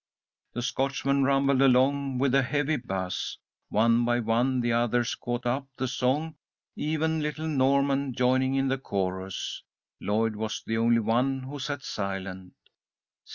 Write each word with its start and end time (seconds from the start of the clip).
The 0.53 0.63
Scotchman 0.63 1.21
rumbled 1.25 1.61
along 1.61 2.17
with 2.17 2.33
a 2.33 2.41
heavy 2.41 2.77
bass. 2.77 3.37
One 3.69 4.03
by 4.03 4.19
one 4.19 4.61
the 4.61 4.73
others 4.73 5.13
caught 5.13 5.45
up 5.45 5.67
the 5.77 5.87
song, 5.87 6.37
even 6.75 7.21
little 7.21 7.47
Norman 7.47 8.15
joining 8.15 8.55
in 8.55 8.67
the 8.67 8.79
chorus. 8.79 9.61
Lloyd 9.99 10.35
was 10.35 10.63
the 10.65 10.79
only 10.79 11.01
one 11.01 11.43
who 11.43 11.59
sat 11.59 11.83
silent. 11.83 12.53